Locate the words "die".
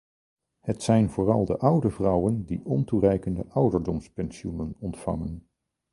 2.45-2.65